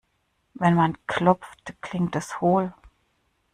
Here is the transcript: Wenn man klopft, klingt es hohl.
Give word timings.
Wenn 0.55 0.73
man 0.73 0.97
klopft, 1.05 1.75
klingt 1.81 2.15
es 2.15 2.41
hohl. 2.41 2.73